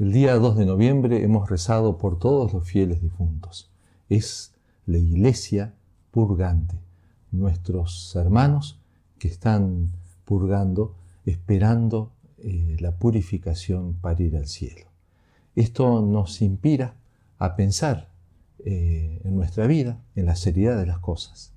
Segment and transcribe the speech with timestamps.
[0.00, 3.70] El día 2 de noviembre hemos rezado por todos los fieles difuntos.
[4.08, 4.54] Es
[4.86, 5.74] la iglesia
[6.10, 6.78] purgante,
[7.32, 8.80] nuestros hermanos
[9.18, 9.90] que están
[10.24, 10.94] purgando,
[11.26, 14.86] esperando eh, la purificación para ir al cielo.
[15.54, 16.94] Esto nos inspira
[17.38, 18.08] a pensar
[18.60, 21.52] eh, en nuestra vida, en la seriedad de las cosas,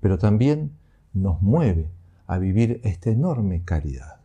[0.00, 0.72] pero también
[1.12, 1.90] nos mueve
[2.26, 4.20] a vivir esta enorme caridad.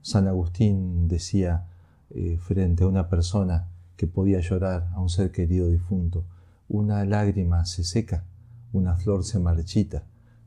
[0.00, 1.66] San Agustín decía
[2.10, 6.24] eh, frente a una persona que podía llorar a un ser querido difunto,
[6.68, 8.24] una lágrima se seca,
[8.72, 10.04] una flor se marchita,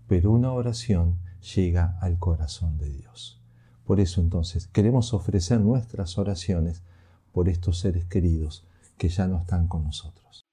[0.07, 1.17] pero una oración
[1.55, 3.41] llega al corazón de Dios.
[3.85, 6.83] Por eso entonces queremos ofrecer nuestras oraciones
[7.31, 8.65] por estos seres queridos
[8.97, 10.45] que ya no están con nosotros.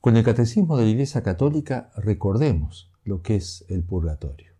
[0.00, 4.53] Con el catecismo de la Iglesia Católica recordemos lo que es el purgatorio.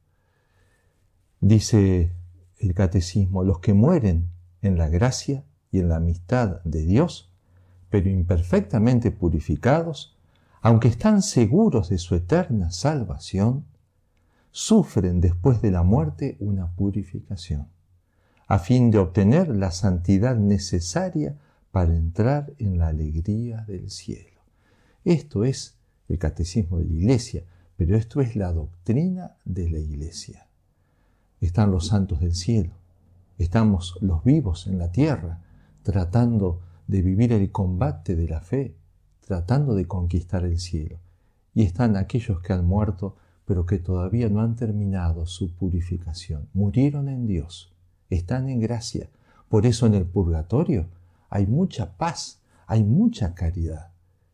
[1.47, 2.11] Dice
[2.57, 4.31] el catecismo, los que mueren
[4.63, 7.35] en la gracia y en la amistad de Dios,
[7.91, 10.17] pero imperfectamente purificados,
[10.63, 13.67] aunque están seguros de su eterna salvación,
[14.53, 17.69] sufren después de la muerte una purificación,
[18.47, 21.37] a fin de obtener la santidad necesaria
[21.73, 24.41] para entrar en la alegría del cielo.
[25.05, 25.77] Esto es
[26.09, 27.45] el catecismo de la iglesia,
[27.77, 30.44] pero esto es la doctrina de la iglesia.
[31.41, 32.73] Están los santos del cielo,
[33.39, 35.43] estamos los vivos en la tierra,
[35.83, 38.77] tratando de vivir el combate de la fe,
[39.21, 40.99] tratando de conquistar el cielo.
[41.55, 46.49] Y están aquellos que han muerto, pero que todavía no han terminado su purificación.
[46.53, 47.75] Murieron en Dios,
[48.11, 49.11] están en gracia.
[49.49, 50.87] Por eso en el purgatorio
[51.29, 53.91] hay mucha paz, hay mucha caridad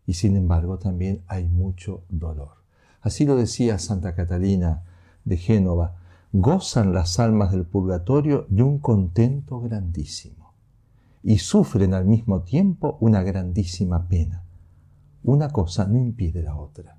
[0.07, 2.65] y sin embargo también hay mucho dolor.
[3.01, 4.83] Así lo decía Santa Catalina
[5.25, 5.97] de Génova,
[6.33, 10.55] gozan las almas del purgatorio de un contento grandísimo
[11.23, 14.45] y sufren al mismo tiempo una grandísima pena.
[15.23, 16.99] Una cosa no impide la otra.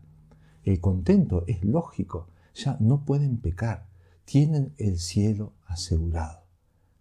[0.64, 3.88] El contento es lógico, ya no pueden pecar,
[4.26, 6.42] tienen el cielo asegurado.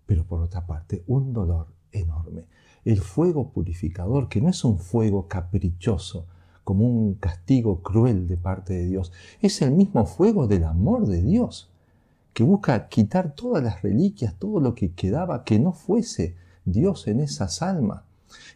[0.07, 2.47] Pero por otra parte, un dolor enorme
[2.85, 6.27] el fuego purificador, que no es un fuego caprichoso,
[6.65, 11.23] como un castigo cruel de parte de Dios, es el mismo fuego del amor de
[11.23, 11.70] Dios,
[12.33, 17.21] que busca quitar todas las reliquias, todo lo que quedaba que no fuese Dios en
[17.21, 18.03] esas almas.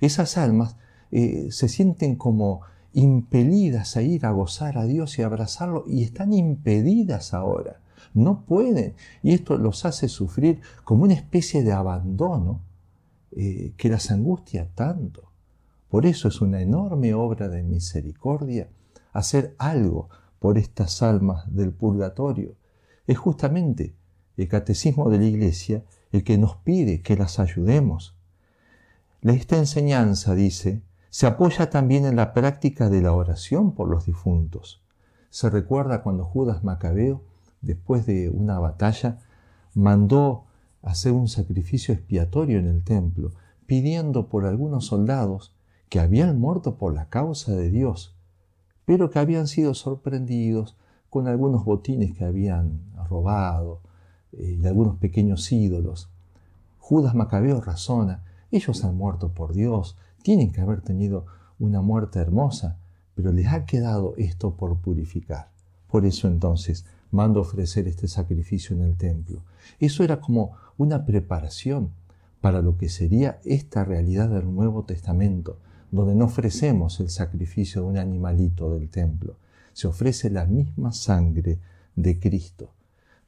[0.00, 0.76] Esas almas
[1.10, 6.32] eh, se sienten como impelidas a ir a gozar a Dios y abrazarlo y están
[6.32, 7.80] impedidas ahora.
[8.14, 8.94] No pueden.
[9.22, 12.60] Y esto los hace sufrir como una especie de abandono
[13.32, 15.32] eh, que las angustia tanto.
[15.88, 18.68] Por eso es una enorme obra de misericordia
[19.12, 20.08] hacer algo
[20.38, 22.54] por estas almas del purgatorio.
[23.06, 23.94] Es justamente
[24.36, 28.16] el catecismo de la Iglesia el que nos pide que las ayudemos.
[29.22, 34.82] Esta enseñanza, dice, se apoya también en la práctica de la oración por los difuntos.
[35.30, 37.22] Se recuerda cuando Judas Macabeo,
[37.60, 39.18] después de una batalla,
[39.74, 40.44] mandó
[40.82, 43.32] hacer un sacrificio expiatorio en el templo,
[43.66, 45.54] pidiendo por algunos soldados
[45.88, 48.16] que habían muerto por la causa de Dios,
[48.84, 50.76] pero que habían sido sorprendidos
[51.14, 53.78] con algunos botines que habían robado
[54.32, 56.10] eh, y algunos pequeños ídolos.
[56.80, 61.24] Judas Macabeo razona, ellos han muerto por Dios, tienen que haber tenido
[61.60, 62.78] una muerte hermosa,
[63.14, 65.50] pero les ha quedado esto por purificar.
[65.86, 69.44] Por eso entonces mando ofrecer este sacrificio en el templo.
[69.78, 71.90] Eso era como una preparación
[72.40, 75.58] para lo que sería esta realidad del Nuevo Testamento,
[75.92, 79.36] donde no ofrecemos el sacrificio de un animalito del templo,
[79.74, 81.58] se ofrece la misma sangre
[81.94, 82.72] de Cristo.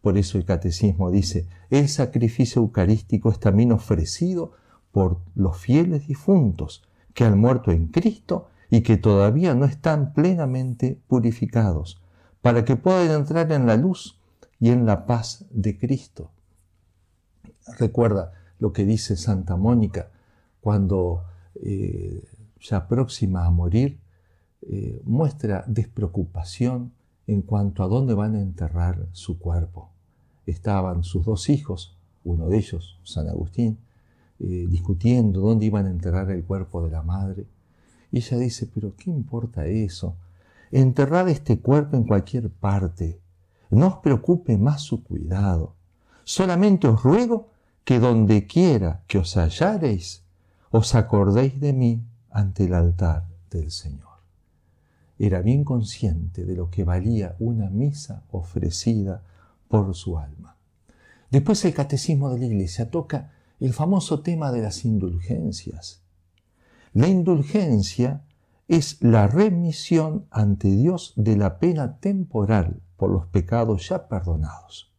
[0.01, 4.53] Por eso el catecismo dice, el sacrificio eucarístico es también ofrecido
[4.93, 10.99] por los fieles difuntos que han muerto en Cristo y que todavía no están plenamente
[11.09, 12.01] purificados,
[12.41, 14.21] para que puedan entrar en la luz
[14.61, 16.31] y en la paz de Cristo.
[17.79, 20.11] Recuerda lo que dice Santa Mónica
[20.61, 21.25] cuando
[21.63, 22.23] eh,
[22.61, 23.99] ya próxima a morir,
[24.69, 26.93] eh, muestra despreocupación
[27.27, 29.91] en cuanto a dónde van a enterrar su cuerpo.
[30.45, 33.79] Estaban sus dos hijos, uno de ellos, San Agustín,
[34.39, 37.47] eh, discutiendo dónde iban a enterrar el cuerpo de la madre.
[38.13, 40.17] Y ella dice, pero ¿qué importa eso?
[40.71, 43.21] Enterrad este cuerpo en cualquier parte.
[43.71, 45.75] No os preocupe más su cuidado.
[46.25, 47.49] Solamente os ruego
[47.85, 50.23] que donde quiera que os hallareis,
[50.71, 54.16] os acordéis de mí ante el altar del Señor.
[55.19, 59.23] Era bien consciente de lo que valía una misa ofrecida
[59.69, 60.57] por su alma.
[61.31, 66.03] Después el catecismo de la iglesia toca el famoso tema de las indulgencias.
[66.93, 68.23] La indulgencia
[68.69, 74.93] es la remisión ante Dios de la pena temporal por los pecados ya perdonados.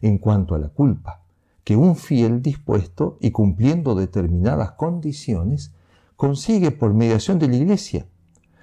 [0.00, 1.22] En cuanto a la culpa,
[1.64, 5.72] que un fiel dispuesto y cumpliendo determinadas condiciones
[6.16, 8.06] consigue por mediación de la Iglesia,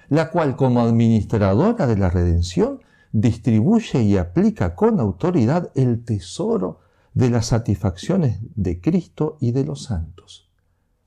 [0.08, 2.80] la cual como administradora de la redención
[3.12, 6.80] distribuye y aplica con autoridad el tesoro
[7.14, 10.50] de las satisfacciones de Cristo y de los santos.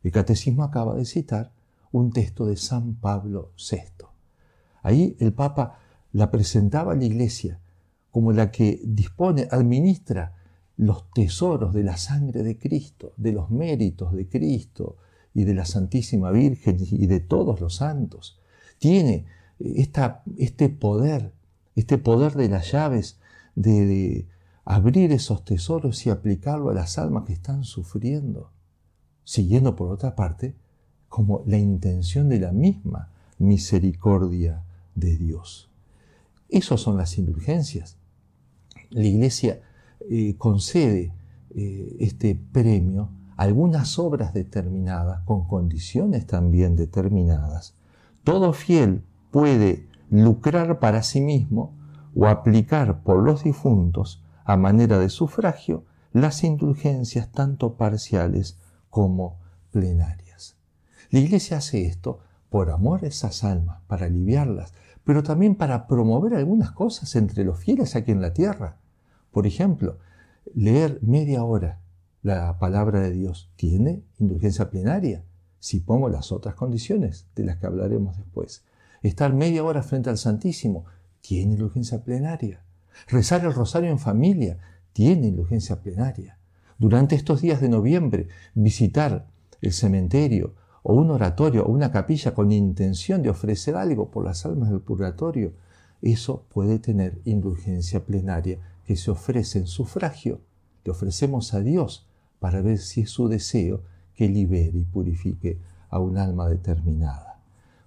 [0.04, 1.52] El catecismo acaba de citar
[1.92, 4.06] un texto de San Pablo VI.
[4.82, 5.80] Ahí el Papa
[6.14, 7.60] la presentaba a la Iglesia
[8.12, 10.36] como la que dispone, administra
[10.78, 14.98] los tesoros de la sangre de Cristo, de los méritos de Cristo
[15.34, 18.39] y de la Santísima Virgen y de todos los santos.
[18.80, 19.26] Tiene
[19.60, 21.32] esta, este poder,
[21.76, 23.20] este poder de las llaves
[23.56, 24.26] de
[24.66, 28.52] abrir esos tesoros y aplicarlo a las almas que están sufriendo,
[29.24, 30.56] siguiendo por otra parte
[31.10, 33.10] como la intención de la misma
[33.40, 34.64] misericordia
[34.96, 35.70] de Dios.
[36.50, 37.98] Esas son las indulgencias.
[38.92, 39.62] La Iglesia
[40.10, 41.14] eh, concede
[41.56, 47.76] eh, este premio a algunas obras determinadas, con condiciones también determinadas.
[48.30, 51.76] Todo fiel puede lucrar para sí mismo
[52.14, 55.84] o aplicar por los difuntos a manera de sufragio
[56.14, 58.60] las indulgencias tanto parciales
[58.92, 59.40] como
[59.72, 60.58] plenarias.
[61.10, 62.20] La Iglesia hace esto
[62.52, 67.58] por amor a esas almas, para aliviarlas, pero también para promover algunas cosas entre los
[67.58, 68.78] fieles aquí en la tierra.
[69.32, 69.98] Por ejemplo,
[70.54, 71.80] leer media hora
[72.22, 75.24] la palabra de Dios tiene indulgencia plenaria,
[75.60, 78.64] si pongo las otras condiciones de las que hablaremos después.
[79.02, 80.86] Estar media hora frente al Santísimo
[81.22, 82.64] tiene indulgencia plenaria.
[83.08, 84.58] Rezar el rosario en familia
[84.94, 86.38] tiene indulgencia plenaria.
[86.78, 89.28] Durante estos días de noviembre, visitar
[89.62, 94.46] el cementerio o un oratorio o una capilla con intención de ofrecer algo por las
[94.46, 95.54] almas del purgatorio,
[96.02, 100.42] eso puede tener indulgencia plenaria que se ofrece en sufragio.
[100.86, 102.08] Le ofrecemos a Dios
[102.40, 103.84] para ver si es su deseo
[104.20, 107.40] que libere y purifique a un alma determinada.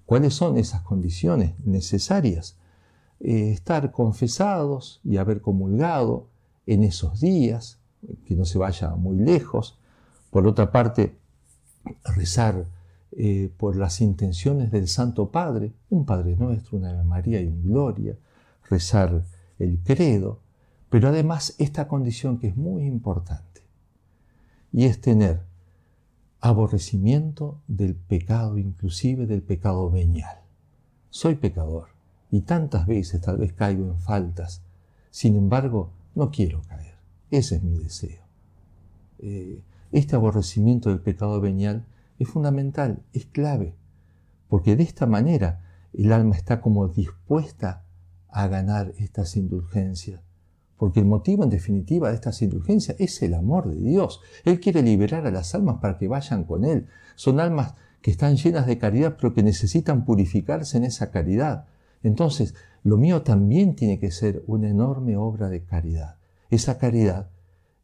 [0.06, 2.56] ¿Cuáles son esas condiciones necesarias?
[3.20, 6.28] Eh, estar confesados y haber comulgado
[6.64, 7.80] en esos días,
[8.24, 9.78] que no se vaya muy lejos.
[10.30, 11.18] Por otra parte,
[12.16, 12.64] rezar
[13.10, 17.62] eh, por las intenciones del Santo Padre, un Padre Nuestro, una Ave María y un
[17.62, 18.16] Gloria,
[18.70, 19.22] rezar
[19.58, 20.40] el credo,
[20.88, 23.60] pero además esta condición que es muy importante,
[24.72, 25.51] y es tener
[26.42, 30.40] aborrecimiento del pecado, inclusive del pecado venial.
[31.08, 31.90] Soy pecador,
[32.32, 34.60] y tantas veces tal vez caigo en faltas.
[35.10, 36.96] Sin embargo, no quiero caer.
[37.30, 38.24] Ese es mi deseo.
[39.20, 39.62] Eh,
[39.92, 41.86] este aborrecimiento del pecado venial
[42.18, 43.76] es fundamental, es clave,
[44.48, 45.62] porque de esta manera
[45.92, 47.84] el alma está como dispuesta
[48.28, 50.20] a ganar estas indulgencias.
[50.82, 54.20] Porque el motivo en definitiva de estas indulgencias es el amor de Dios.
[54.44, 56.88] Él quiere liberar a las almas para que vayan con Él.
[57.14, 61.66] Son almas que están llenas de caridad pero que necesitan purificarse en esa caridad.
[62.02, 66.16] Entonces, lo mío también tiene que ser una enorme obra de caridad.
[66.50, 67.30] Esa caridad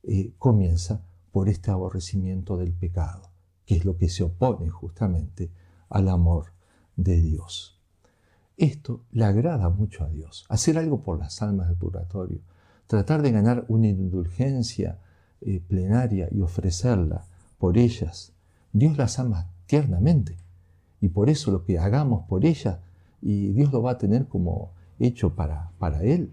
[0.02, 1.00] eh, comienza
[1.30, 3.30] por este aborrecimiento del pecado,
[3.64, 5.52] que es lo que se opone justamente
[5.88, 6.46] al amor
[6.96, 7.80] de Dios.
[8.56, 12.40] Esto le agrada mucho a Dios, hacer algo por las almas del purgatorio,
[12.88, 14.98] tratar de ganar una indulgencia
[15.40, 17.24] eh, plenaria y ofrecerla
[17.58, 18.32] por ellas.
[18.72, 20.36] Dios las ama tiernamente
[21.00, 22.78] y por eso lo que hagamos por ellas
[23.22, 26.32] y Dios lo va a tener como hecho para, para Él.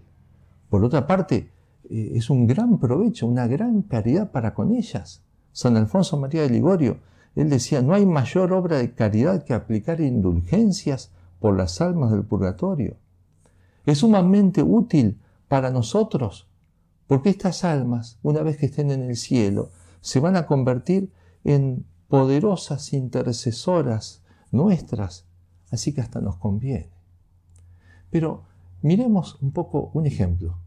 [0.68, 1.50] Por otra parte,
[1.88, 5.22] eh, es un gran provecho, una gran caridad para con ellas.
[5.52, 6.98] San Alfonso María de Ligorio,
[7.34, 12.24] él decía, no hay mayor obra de caridad que aplicar indulgencias por las almas del
[12.24, 12.96] purgatorio.
[13.84, 16.48] Es sumamente útil para nosotros,
[17.06, 21.12] porque estas almas, una vez que estén en el cielo, se van a convertir
[21.44, 25.26] en poderosas intercesoras nuestras
[25.70, 26.90] así que hasta nos conviene.
[28.10, 28.44] Pero
[28.82, 30.58] miremos un poco un ejemplo,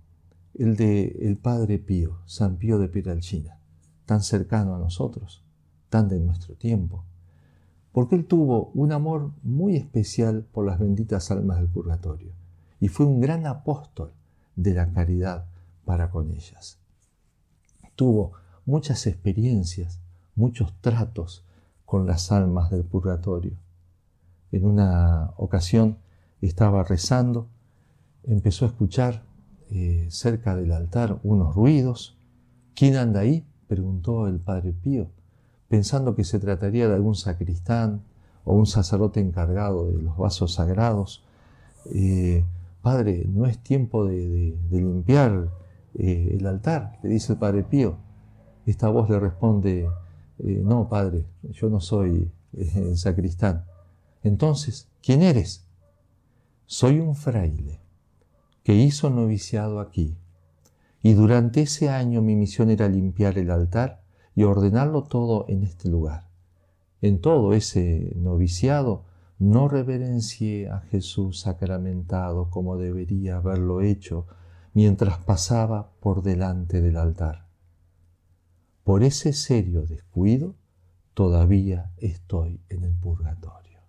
[0.55, 3.59] el de el Padre Pío, San Pío de Piralchina,
[4.05, 5.43] tan cercano a nosotros,
[5.89, 7.03] tan de nuestro tiempo,
[7.91, 12.33] porque él tuvo un amor muy especial por las benditas almas del purgatorio
[12.79, 14.13] y fue un gran apóstol
[14.61, 15.45] de la caridad
[15.85, 16.79] para con ellas.
[17.95, 18.33] Tuvo
[18.65, 19.99] muchas experiencias,
[20.35, 21.45] muchos tratos
[21.85, 23.57] con las almas del purgatorio
[24.51, 25.97] en una ocasión
[26.41, 27.47] estaba rezando,
[28.23, 29.23] empezó a escuchar
[29.69, 32.15] eh, cerca del altar unos ruidos,
[32.75, 33.45] ¿Quién anda ahí?
[33.67, 35.09] preguntó el padre Pío,
[35.67, 38.03] pensando que se trataría de algún sacristán
[38.45, 41.25] o un sacerdote encargado de los vasos sagrados.
[41.93, 42.45] Eh,
[42.81, 45.49] padre, no es tiempo de, limpiar
[45.95, 47.97] eh, el altar, le dice el padre Pío.
[48.65, 49.89] Esta voz le responde,
[50.39, 53.65] eh, no, padre, yo no soy el sacristán.
[54.23, 55.65] Entonces, ¿quién eres?
[56.65, 57.79] Soy un fraile
[58.63, 60.17] que hizo noviciado aquí,
[61.01, 64.01] y durante ese año mi misión era limpiar el altar
[64.35, 66.27] y ordenarlo todo en este lugar.
[67.01, 69.05] En todo ese noviciado
[69.39, 74.27] no reverencié a Jesús sacramentado como debería haberlo hecho
[74.73, 77.47] mientras pasaba por delante del altar.
[78.83, 80.55] Por ese serio descuido
[81.13, 83.79] todavía estoy en el purgatorio.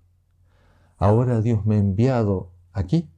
[0.96, 3.10] Ahora Dios me ha enviado aquí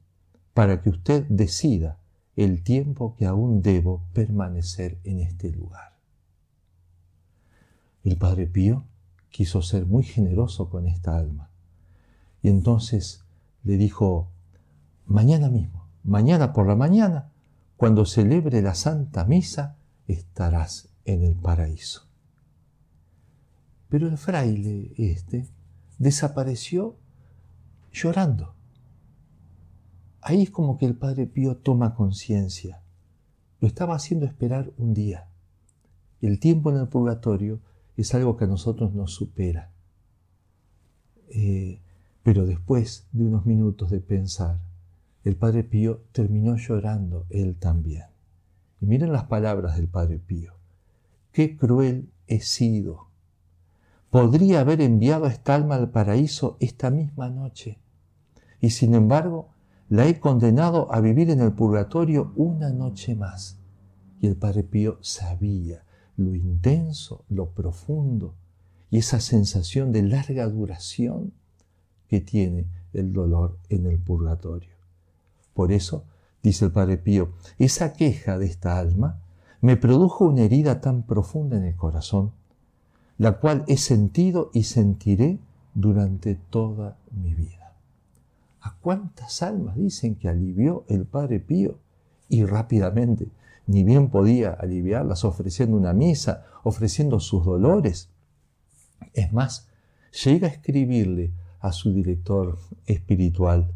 [0.55, 1.99] para que usted decida
[2.35, 5.99] el tiempo que aún debo permanecer en este lugar.
[8.03, 8.85] El Padre Pío
[9.29, 11.52] quiso ser muy generoso con esta alma
[12.43, 13.23] y entonces
[13.63, 14.29] le dijo,
[15.05, 17.31] mañana mismo, mañana por la mañana,
[17.77, 22.09] cuando celebre la Santa Misa, estarás en el paraíso.
[23.87, 25.47] Pero el fraile este
[25.97, 26.97] desapareció
[27.93, 28.55] llorando.
[30.21, 32.81] Ahí es como que el Padre Pío toma conciencia.
[33.61, 35.29] Lo estaba haciendo esperar un día.
[36.21, 37.61] El tiempo en el purgatorio
[37.95, 39.71] es algo que a nosotros nos supera.
[41.29, 41.81] Eh,
[42.23, 44.59] pero después de unos minutos de pensar,
[45.23, 48.05] el Padre Pío terminó llorando él también.
[48.81, 50.53] Y miren las palabras del Padre Pío.
[51.31, 53.13] Qué cruel he sido
[54.13, 57.79] podría haber enviado a esta alma al paraíso esta misma noche.
[58.61, 59.49] Y sin embargo,
[59.89, 63.57] la he condenado a vivir en el purgatorio una noche más.
[64.21, 65.83] Y el Padre Pío sabía
[66.15, 68.35] lo intenso, lo profundo
[68.91, 71.33] y esa sensación de larga duración
[72.21, 74.73] tiene el dolor en el purgatorio.
[75.53, 76.05] Por eso,
[76.41, 79.19] dice el Padre Pío, esa queja de esta alma
[79.61, 82.31] me produjo una herida tan profunda en el corazón
[83.17, 85.39] la cual he sentido y sentiré
[85.73, 87.73] durante toda mi vida.
[88.61, 91.77] ¿A cuántas almas dicen que alivió el Padre Pío?
[92.29, 93.27] Y rápidamente,
[93.67, 98.09] ni bien podía aliviarlas ofreciendo una misa, ofreciendo sus dolores.
[99.13, 99.67] Es más,
[100.23, 101.31] llega a escribirle
[101.63, 103.71] a su director espiritual,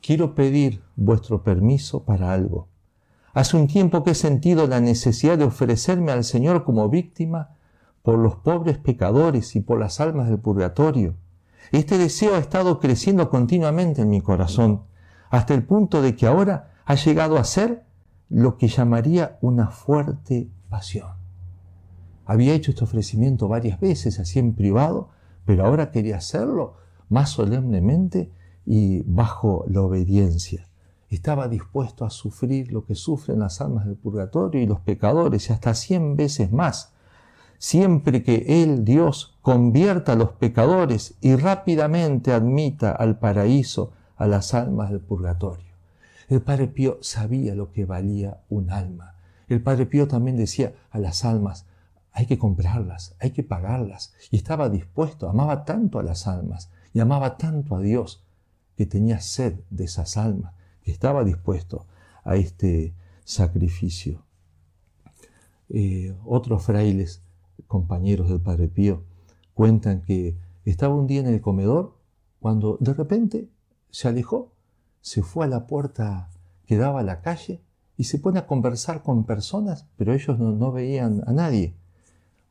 [0.00, 2.68] quiero pedir vuestro permiso para algo.
[3.34, 7.50] Hace un tiempo que he sentido la necesidad de ofrecerme al Señor como víctima
[8.02, 11.14] por los pobres pecadores y por las almas del purgatorio.
[11.70, 14.82] Este deseo ha estado creciendo continuamente en mi corazón,
[15.28, 17.84] hasta el punto de que ahora ha llegado a ser
[18.30, 21.10] lo que llamaría una fuerte pasión.
[22.24, 25.10] Había hecho este ofrecimiento varias veces, así en privado,
[25.44, 26.81] pero ahora quería hacerlo
[27.12, 28.30] más solemnemente
[28.64, 30.66] y bajo la obediencia.
[31.10, 35.52] Estaba dispuesto a sufrir lo que sufren las almas del purgatorio y los pecadores, y
[35.52, 36.94] hasta cien veces más,
[37.58, 44.54] siempre que Él, Dios, convierta a los pecadores y rápidamente admita al paraíso a las
[44.54, 45.66] almas del purgatorio.
[46.30, 49.16] El Padre Pío sabía lo que valía un alma.
[49.48, 51.66] El Padre Pío también decía a las almas,
[52.12, 54.14] hay que comprarlas, hay que pagarlas.
[54.30, 58.22] Y estaba dispuesto, amaba tanto a las almas y amaba tanto a Dios
[58.76, 61.86] que tenía sed de esas almas, que estaba dispuesto
[62.24, 62.94] a este
[63.24, 64.22] sacrificio.
[65.68, 67.22] Eh, otros frailes
[67.66, 69.04] compañeros del Padre Pío
[69.54, 71.96] cuentan que estaba un día en el comedor
[72.40, 73.48] cuando de repente
[73.90, 74.52] se alejó,
[75.00, 76.28] se fue a la puerta
[76.66, 77.62] que daba a la calle
[77.96, 81.74] y se pone a conversar con personas, pero ellos no, veían a nadie.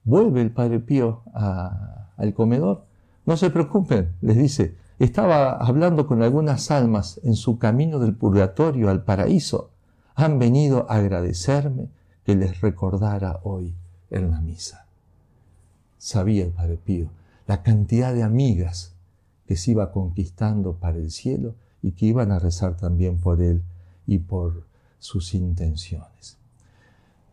[0.04, 2.86] Vuelve el Padre Pío al comedor.
[3.32, 8.90] No se preocupen, les dice, estaba hablando con algunas almas en su camino del purgatorio
[8.90, 9.72] al paraíso.
[10.16, 11.88] Han venido a agradecerme
[12.26, 13.74] que les recordara hoy
[14.10, 14.86] en la misa
[16.02, 17.12] sabía el Padre Pío,
[17.46, 18.96] la cantidad de amigas
[19.46, 23.62] que se iba conquistando para el cielo y que iban a rezar también por él
[24.08, 24.66] y por
[24.98, 26.38] sus intenciones.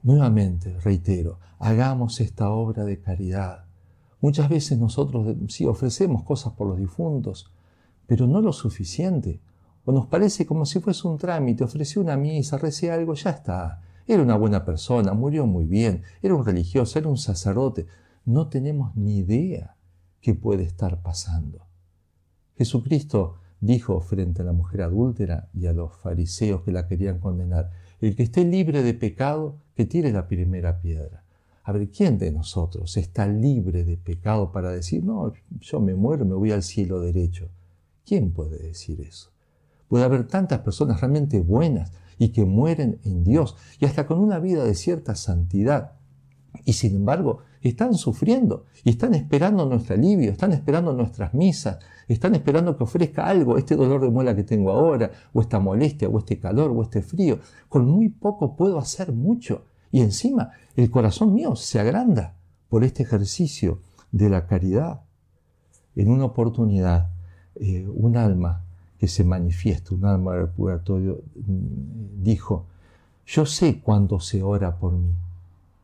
[0.02, 3.64] Nuevamente, reitero, hagamos esta obra de caridad.
[4.21, 7.53] Muchas veces nosotros sí ofrecemos cosas por los difuntos,
[8.07, 9.41] pero no lo suficiente.
[9.85, 13.83] O nos parece como si fuese un trámite, ofrecí una misa, recé algo, ya está.
[14.07, 17.87] Era una buena persona, murió muy bien, era un religioso, era un sacerdote
[18.29, 19.75] no tenemos ni idea
[20.21, 21.67] qué puede estar pasando.
[22.59, 27.71] Jesucristo dijo frente a la mujer adúltera y a los fariseos que la querían condenar,
[28.03, 31.25] el que esté libre de pecado, que tire la primera piedra.
[31.69, 36.25] A ver, ¿quién de nosotros está libre de pecado para decir, no, yo me muero,
[36.25, 37.51] me voy al cielo derecho?
[38.07, 39.33] ¿Quién puede decir eso?
[39.87, 44.39] Puede haber tantas personas realmente buenas y que mueren en Dios y hasta con una
[44.39, 45.93] vida de cierta santidad.
[46.65, 52.35] Y sin embargo, están sufriendo y están esperando nuestro alivio, están esperando nuestras misas, están
[52.35, 56.19] esperando que ofrezca algo, este dolor de muela que tengo ahora, o esta molestia, o
[56.19, 57.41] este calor, o este frío.
[57.69, 59.67] Con muy poco puedo hacer mucho.
[59.90, 62.35] Y encima el corazón mío se agranda
[62.68, 63.80] por este ejercicio
[64.12, 65.00] de la caridad.
[65.97, 67.11] En una oportunidad,
[67.57, 68.64] eh, un alma
[68.99, 72.66] que se manifiesta, un alma del purgatorio, mm, dijo,
[73.26, 75.14] yo sé cuándo se ora por mí,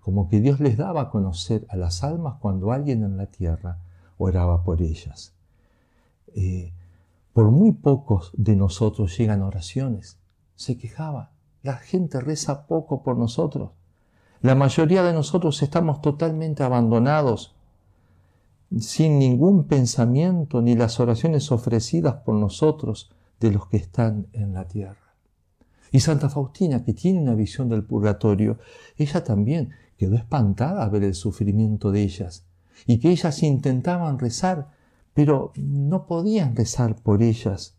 [0.00, 3.78] como que Dios les daba a conocer a las almas cuando alguien en la tierra
[4.18, 5.32] oraba por ellas.
[6.34, 6.72] Eh,
[7.32, 10.18] por muy pocos de nosotros llegan oraciones.
[10.54, 11.32] Se quejaba.
[11.62, 13.70] La gente reza poco por nosotros.
[14.44, 17.54] La mayoría de nosotros estamos totalmente abandonados,
[18.78, 23.10] sin ningún pensamiento ni las oraciones ofrecidas por nosotros
[23.40, 25.14] de los que están en la tierra.
[25.92, 28.58] Y Santa Faustina, que tiene una visión del purgatorio,
[28.98, 32.44] ella también quedó espantada a ver el sufrimiento de ellas
[32.86, 34.68] y que ellas intentaban rezar
[35.14, 37.78] pero no podían rezar por ellas.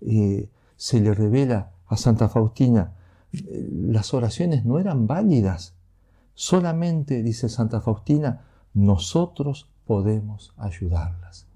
[0.00, 2.94] Eh, se le revela a Santa Faustina,
[3.32, 5.73] eh, las oraciones no eran válidas.
[6.34, 11.46] Solamente, dice Santa Faustina, nosotros podemos ayudarlas.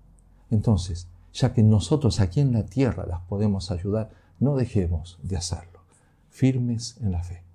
[0.51, 5.81] Entonces, ya que nosotros aquí en la tierra las podemos ayudar, no dejemos de hacerlo,
[6.31, 7.48] firmes en la fe.